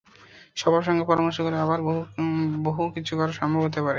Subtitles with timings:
[0.57, 1.83] সবার সঙ্গে পরামর্শ করে আরও
[2.63, 3.89] বহু কিছু করা সম্ভব হতে পারে।